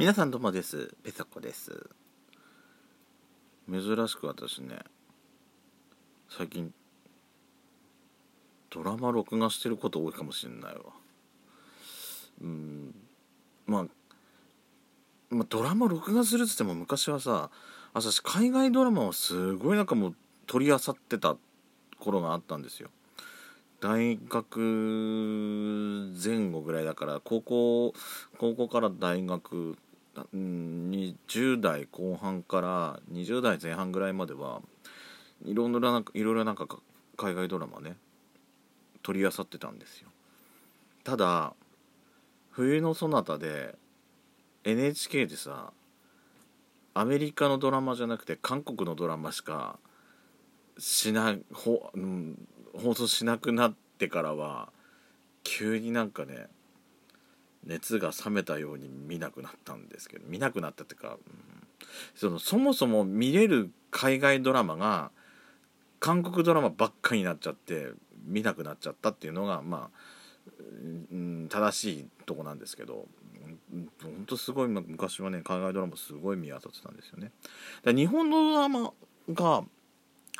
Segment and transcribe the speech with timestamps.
[0.00, 0.94] 皆さんどうもです。
[1.04, 1.90] ペソコです。
[3.70, 4.78] 珍しく私ね
[6.26, 6.72] 最近
[8.70, 10.80] ドラマ録画してること多いかもしれないわ。
[12.40, 12.94] うん。
[13.66, 13.84] まあ
[15.28, 17.50] まあ、ドラマ録画するっつっても昔はさ
[17.92, 20.14] 私海外ドラマをすごいなんかもう
[20.46, 21.36] 取り漁ってた
[21.98, 22.88] 頃があったんですよ。
[23.82, 27.92] 大学前後ぐらいだから高校
[28.38, 29.76] 高校から大学
[30.34, 34.60] 20代後半から20代前半ぐらいまでは
[35.44, 36.66] いろいろなんかいろいろなんか
[37.16, 37.96] 海外ドラマね
[39.02, 40.08] 取り漁ってたんですよ。
[41.04, 41.54] ただ
[42.50, 43.74] 冬のそなたで
[44.64, 45.72] NHK でさ
[46.92, 49.78] アメリカのドラマじゃなくて韓国のドラマしか
[50.78, 52.36] しなほ、うん、
[52.74, 54.70] 放送しなくなってからは
[55.44, 56.48] 急になんかね
[57.64, 61.18] 熱が冷めたように見なくなったんですけど見なくなったっていうか、うん、
[62.14, 65.10] そのそもそも見れる海外ドラマが
[65.98, 67.90] 韓国ドラマばっかりになっちゃって
[68.24, 70.52] 見なくなっちゃったっていうのがまあ、
[71.12, 73.06] うん、正しいとこなんですけど
[74.02, 77.30] ほんとすごい昔はね海外ドラマすごい見当たってたんですよね。
[77.84, 78.92] 日本のドラマ
[79.32, 79.64] が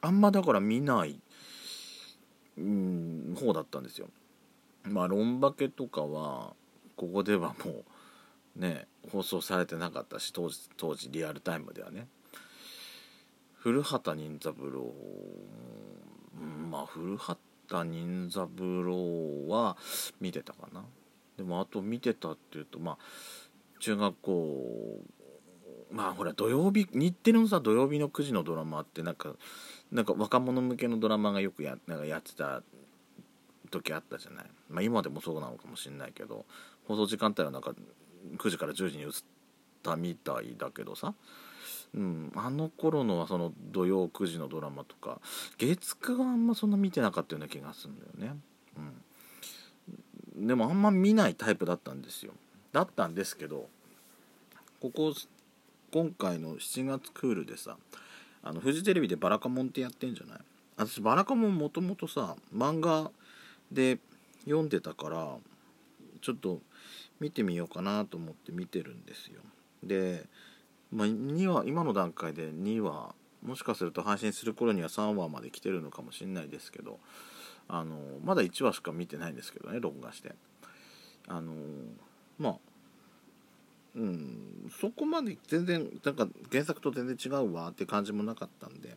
[0.00, 1.20] あんまだから見ない
[2.56, 4.08] うん方だったんですよ。
[4.84, 6.54] まあ「ロンバケ」とかは
[6.98, 7.84] ここではも
[8.56, 12.08] うね放送されてなかったし当時当時リアルタイムではね。
[13.54, 14.92] 古畑任三郎
[16.70, 17.38] まあ古畑
[17.84, 19.76] 任三郎は
[20.20, 20.84] 見てたかな。
[21.36, 22.98] でもあと見てたっていうとまあ
[23.78, 25.02] 中学校
[25.92, 29.34] まあほら土曜日日テレのさ土曜日の9時のドラマってなんか
[29.92, 32.62] なんか若者向けのドラマがよくやなんかやってた
[33.70, 36.44] 時あったじゃない、まあ、今でもそうなのかもしれないけど。
[36.88, 37.72] 放送時間帯はなんか
[38.36, 39.10] 9時から10時に移っ
[39.82, 41.14] たみたいだけどさ、
[41.94, 45.20] うん、あの頃のはその土曜9時のドラマとか
[45.58, 48.40] 月9はあんまそんな見てなかったような気がするんだよね、
[50.36, 52.32] うん、でもあんま見ないタイプだったんですよ。
[52.72, 53.68] だったんですけど
[54.80, 55.14] ここ
[55.92, 57.76] 今回の7月クールでさ
[58.42, 60.38] あのフジテレビでバラカモンってやってんじゃない？
[60.76, 63.10] 私バラカモンもともとさ漫画
[63.72, 63.98] で
[64.44, 65.36] 読んでたから
[66.20, 66.60] ちょっと
[67.20, 69.40] 見てみようかなと思って見てるんですよ。
[69.82, 70.26] で、
[70.92, 73.14] まあ、2話今の段階で2話
[73.44, 76.98] もしかすると配信する頃には3話まで来てるのかもしれないですけど
[77.68, 80.34] あのまだ1話しか見てないんですけどね録画して。
[81.28, 81.52] あの
[82.38, 82.56] まあ
[83.94, 88.96] うんそこまで全然なんか原作と全然違うわって感じもなかったんで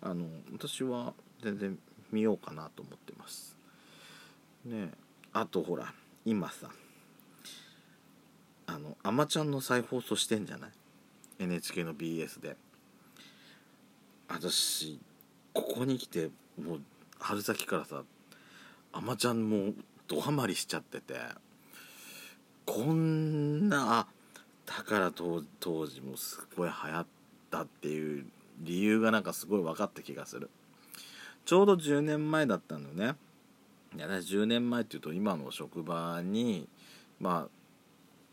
[0.00, 1.78] あの私は全然
[2.12, 3.56] 見ようかなと思ってます。
[4.64, 4.90] ね
[5.32, 5.92] あとほら
[6.28, 6.68] 今さ
[8.66, 10.72] あの「あまちゃん」の再放送してんじゃない
[11.38, 12.58] ？NHK の BS で。
[14.28, 15.00] 私
[15.54, 16.28] ここに来て
[16.62, 16.82] もう
[17.18, 18.04] 春先からさ
[18.92, 19.72] 「あまちゃん」も
[20.06, 21.18] ドハマりしちゃってて
[22.66, 24.06] こんなあ
[24.66, 25.40] だから当
[25.86, 27.06] 時もすごい流行っ
[27.50, 28.26] たっていう
[28.58, 30.50] 理由がなんかすごい分かった気がする。
[31.46, 33.16] ちょうど10年前だったのね。
[33.96, 36.68] いや10年前っていうと今の職場に
[37.20, 37.48] まあ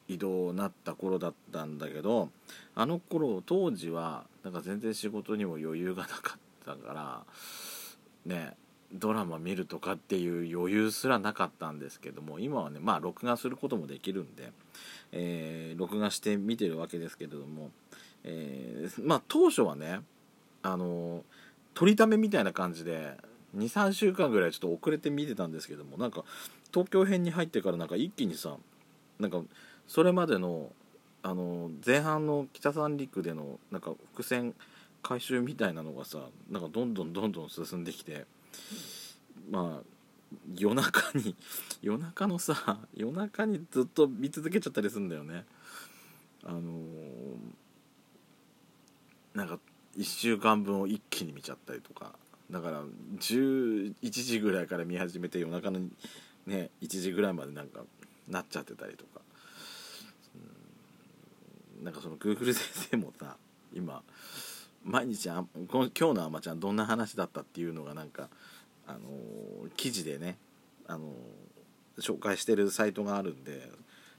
[0.08, 2.30] 移動なった頃だったんだけど
[2.76, 7.24] あの頃当時はなんか全然仕事にも余裕がなかったから
[8.26, 8.54] ね
[8.94, 14.52] ドラマ見るとかっていう余裕すらなかったんですけども今はねまあ録画することもできるんで、
[15.12, 17.72] えー、録画して見てるわけですけれども、
[18.24, 20.02] えー、まあ当初はね
[20.62, 21.24] あの
[21.74, 23.18] 取りためみたいな感じで
[23.58, 26.24] 23週間ぐらいちょっと遅れて見てたんですけどもなんか
[26.72, 28.58] 東京編に入ってからなんか一気にさ
[29.20, 29.42] なんか
[29.88, 30.72] それまでの
[31.24, 34.54] あの前半の北三陸でのなんか伏線
[35.02, 36.20] 回収みたいなのがさ
[36.52, 38.26] なんかどんどんどんどん進んできて
[39.50, 39.84] まあ
[40.56, 41.36] 夜中に
[41.82, 45.46] 夜中のさ夜中にずっと見続けちゃったりするんだよね。
[46.44, 47.38] あのー、
[49.34, 49.60] なんか
[49.98, 52.14] 1週間分を一気に見ちゃったりとか。
[52.52, 52.84] だから
[53.18, 55.80] 11時ぐらいから見始めて夜中の
[56.46, 57.82] ね1時ぐらいまでなんか
[58.28, 59.22] なっちゃってたりとか。
[61.86, 63.38] なんかその Google 先生もさ
[63.74, 64.02] 今
[64.84, 68.30] 毎日あ今日のあまちゃんどんな話だったっていうのがなんか
[68.88, 70.38] あのー、記事でね
[70.88, 73.72] あのー、紹介してるサイトがあるんで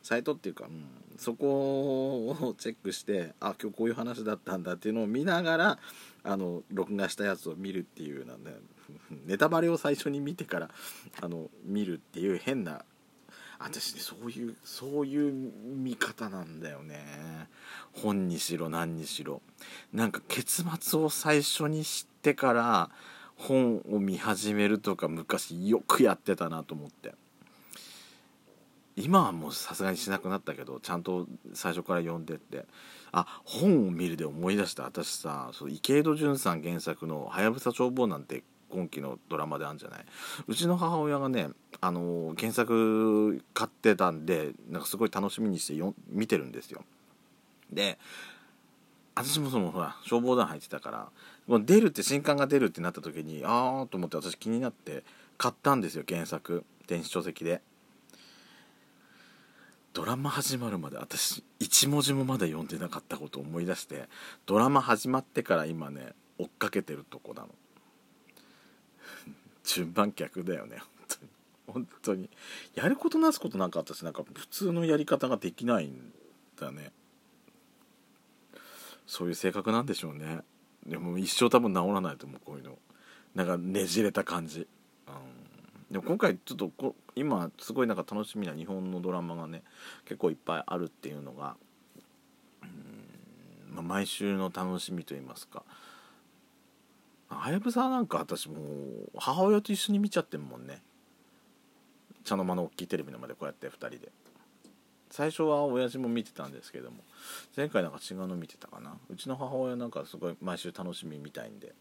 [0.07, 0.87] サイトっていうか、うん、
[1.19, 5.79] そこをチェックしてあ今日こういう話だったんだっていうのを見ながら
[6.23, 8.53] あの録画したやつを見るっていうなんで
[9.27, 10.71] ネタバレを最初に見てから
[11.21, 12.85] あの見るっていう変な
[13.59, 15.33] 私ねそういうそういう
[15.65, 17.49] 見方なんだよね。
[17.93, 19.43] 本にしろ何にしろ。
[19.93, 22.91] なんか結末を最初に知ってから
[23.35, 27.15] 本を見始めるとか昔よくやってたなと思って。
[28.97, 32.65] 今はもうさすがにしなくなったけどちゃんと最初から読んでって。
[33.13, 40.05] あ本を見るで思い出した私さそう池井戸潤さん原作の「はやぶさ消防」なんて今期のドラマであるんじゃない？
[40.47, 41.51] うちの母親がね、
[41.81, 46.85] あの、原作買ってたんでなんかすごい楽しみにしてよ見てるんですよ。
[47.73, 47.99] で
[49.15, 51.09] 私もそのほら消防団入ってたか
[51.49, 55.05] ら出るって新刊が出るってなった時にああと思って私気になって
[55.39, 57.63] 買ったんですよ原作電子書籍で。
[59.97, 64.11] ドラマ始まるまで私1文字もまだ読んでなかったことを思い出して
[64.45, 67.49] ドラマ始まってから今ね追っかけてるとこなの。
[69.65, 70.83] 順番逆だよね
[71.67, 72.29] 本当に。
[72.75, 76.13] やることなすことなんかったしなんか普通のやり方ができないん
[76.61, 76.93] だね。
[79.07, 80.43] そういう性格なんでしょうね。
[80.85, 82.79] でも一生多分治らないと思うこういうの。
[83.35, 84.69] なんかねじれた感じ、
[85.91, 89.63] でも今回ちょっとこ今すごいなんか楽しみな日本のドラマがね
[90.05, 91.57] 結構いっぱいあるっていうのが
[92.63, 95.63] うん、まあ、毎週の楽しみと言いますか。
[97.29, 100.83] はやぶさなんか私もう母親と一緒に見ちゃってるもんね。
[102.25, 104.13] 茶の間の大きいテレビの前でこうやって2人で。
[105.11, 106.99] 最初は親父も見てたんですけども
[107.57, 108.97] 前回なんか違うの見てたかな。
[109.09, 111.75] うちの母親なんかすごい毎週楽しみみたいんで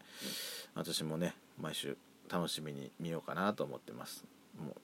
[0.74, 1.96] 私もね毎週
[2.30, 4.24] 楽しみに見ようかなと思ってます。
[4.58, 4.74] もう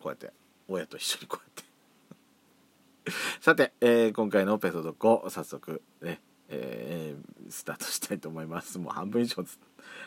[0.00, 0.32] こうやって
[0.68, 3.12] 親と一緒にこうやって。
[3.40, 6.20] さて、えー、今回のペソドコ早速ね
[6.54, 8.78] えー、スタートしたいと思います。
[8.78, 9.44] もう半分以上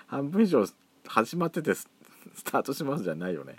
[0.07, 0.65] 半分以上
[1.07, 1.87] 始まっててス
[2.43, 3.55] タートしますじゃないよね。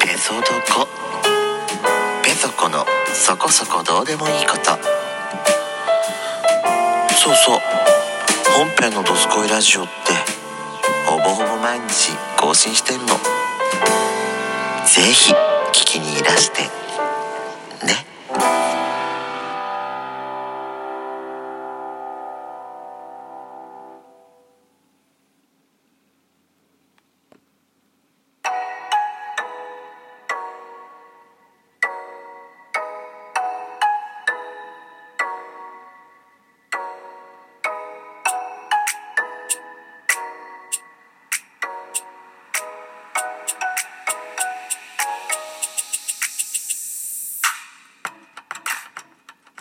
[0.00, 0.86] ペソドコ
[2.22, 4.62] ペソコのそこそこどうでもいいこと。
[7.16, 8.05] そうそう。
[8.56, 9.90] 本編の「どすこいラジオ」って
[11.04, 13.06] ほぼほぼ毎日更新してんの。
[14.86, 15.36] ぜひ聞
[15.72, 16.85] きにいらして。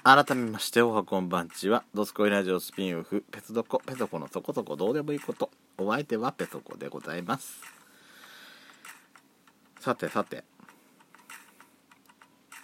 [0.07, 1.83] 改めましておはこんばんちは。
[1.95, 5.49] ドスコイラジオスピンオフペツドコペソコのそこそこどうでもいいこと。
[5.79, 7.59] お相手はペソコでございます。
[9.79, 10.43] さてさて。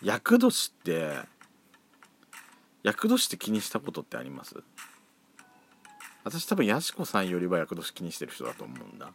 [0.04, 1.16] 厄年って
[2.84, 4.58] 厄年って気にしたことってあります？
[6.24, 9.12] 私多分やしこさんよりは厄年気にしてる人だと思うんだ。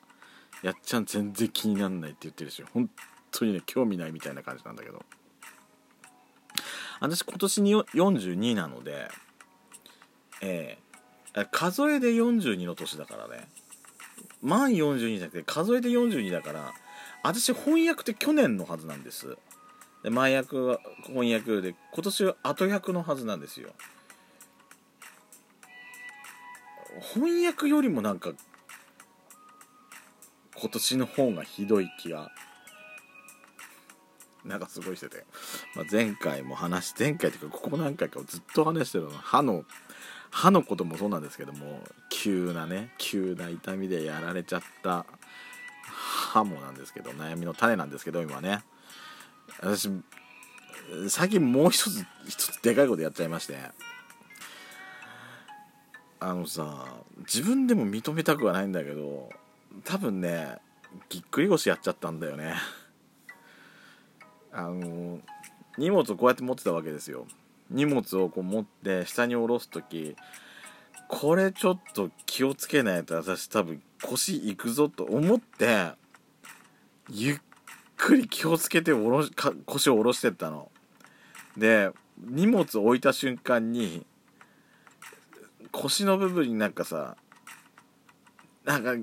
[0.65, 2.91] やっちゃん全然気になんないって言ってるし本
[3.31, 5.05] 当にね興味ないみたいな感じなんだけど。
[7.01, 9.09] 私今年に42なので、
[10.41, 13.49] えー、数えで42の年だからね。
[14.43, 16.73] 満42じゃなくて数えで42だから
[17.23, 19.37] 私翻訳って去年のはずなんです。
[20.03, 23.71] で前役は翻訳で今年は後役のはずなんですよ。
[27.15, 28.33] 翻訳よりもなんか
[30.59, 32.31] 今年の方がひどい気が。
[34.47, 35.25] なんかすごいしてて、
[35.75, 39.11] まあ、前回も話前回というかここ何回かずっと話してるの。
[39.11, 39.65] 歯の
[40.31, 45.07] 歯のこともそうなんですけども急なね急な痛みでやられちゃった。
[45.89, 48.63] 歯もなんですけど悩みの種なんですけど今ね。
[49.61, 49.91] 私
[51.09, 53.59] 最近もう一つ一つでかいことやっちゃいまして。
[56.19, 56.87] あのさ
[57.21, 59.29] 自分でも認めたくはないんだけど
[59.85, 60.57] 多分ね
[61.11, 62.55] ぎっくり腰やっちゃったんだよね。
[64.57, 65.19] あの
[65.77, 67.27] 荷物をこうやって持ってたわけですよ。
[67.71, 70.17] 荷物をこう持って下に下ろす時
[71.09, 75.91] これちょっと気をつけないと私多分腰いくぞと思って
[77.11, 77.39] ゆっ
[77.97, 80.71] くり気をつけておろしか腰を下ろしてったの。
[81.57, 84.07] で荷物置いた瞬間に
[85.71, 87.17] 腰の部分になんかさ
[88.65, 88.95] なんか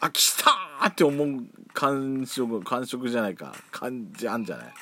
[0.00, 3.54] あ来たーって思う感触感触じゃないか。
[3.70, 4.74] 感じあんじゃない？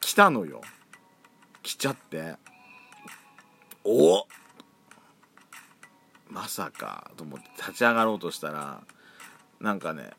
[0.00, 0.60] 来たのよ。
[1.62, 2.36] 来ちゃって。
[3.84, 4.26] お
[6.28, 8.80] まさかと思って立ち上がろうとしたら
[9.60, 10.10] なんかね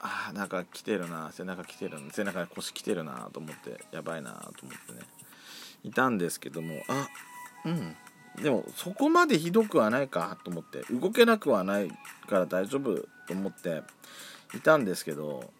[0.00, 5.00] あーなんか来てるな背中来てるな背中に腰来てるなと思ってやばいなと思ってね。
[5.84, 7.08] いたんですけどもあ
[7.66, 7.96] うん。
[8.36, 13.82] でもそこまでひどくはないかと思って動けなくはないから大丈夫と思って
[14.54, 15.50] いたんですけど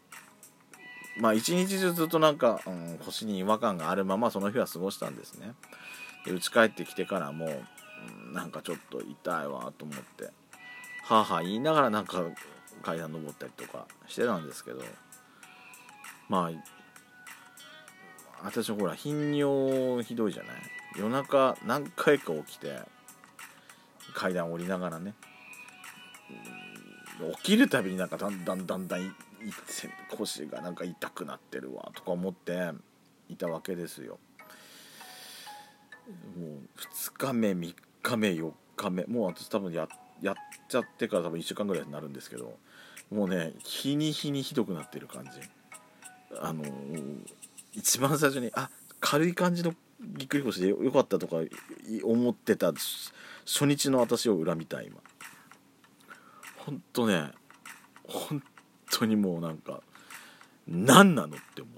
[1.18, 5.54] まあ一日中ずっとなんか、うん、腰に違和感があるままその日は過ごしたんですね。
[6.24, 10.24] で家帰ってきてからも、うん、なんかちょっと痛いわと思って
[11.04, 12.22] はあはあ言いながらなんか
[12.82, 14.82] 階段登ったりとかしてたんですけど
[16.28, 20.56] まあ私ほら頻尿ひどいじゃない？
[20.96, 22.78] 夜中何回か起きて
[24.14, 25.14] 階段降りながらね。
[27.36, 29.14] 起きるたびになんかだんだんだんだん
[30.10, 32.70] 腰がなんか痛くなってるわとか思って
[33.28, 34.18] いたわけですよ。
[36.38, 39.04] もう2日目3日目4日目。
[39.04, 39.86] もう私多分や
[40.22, 40.34] やっ
[40.68, 42.58] ちゃってから多分1週間ぐらいになるんですけど
[43.10, 45.30] もうね日に日にひどくなってる感じ。
[46.40, 46.64] あの
[47.72, 48.70] 一番最初にあ
[49.00, 51.36] 軽い感じのぎっくり腰でよかったとか
[52.04, 54.96] 思ってた初日の私を恨みたい今。
[56.56, 57.30] ほんとね
[58.04, 58.42] 本
[58.90, 59.82] 当にもうなんか
[60.66, 61.74] 何なのって思う。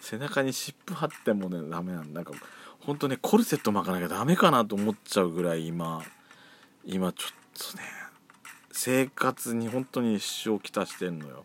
[0.00, 2.22] 背中に湿布貼ってもねダメなんだ。
[2.22, 2.32] なんか
[2.80, 6.02] ほんとねコルセット巻かなきゃダメかなと思っちゃうぐらい今
[6.84, 7.84] 今ちょっとね
[8.72, 11.44] 生活に本当に支障をきたしてんのよ。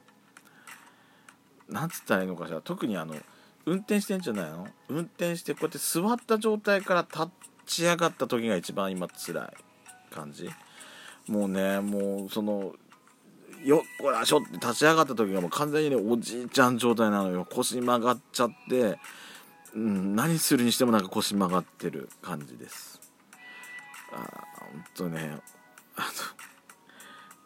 [1.70, 2.62] なんつったらいいのかしら。
[2.62, 3.16] 特にあの
[3.66, 4.68] 運転してんじゃないの？
[4.90, 7.28] 運転してこうやって座った状態から立
[7.66, 10.50] ち上がった時が一番今辛い感じ？
[11.28, 12.74] もうねもうその
[13.64, 17.48] よっこらしょって立ち上がった時がもう完全にねおじいちゃん状態なのよ。
[17.50, 19.00] 腰曲がっちゃって、
[19.74, 23.02] うん、何するにしてもなんか腰曲がってる感じです。
[24.14, 24.18] あ
[24.98, 25.38] ほんとね
[25.96, 26.02] あ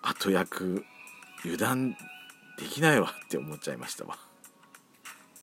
[0.03, 0.83] の後役
[1.45, 1.91] 油断
[2.57, 4.17] できないわって思っちゃいましたわ。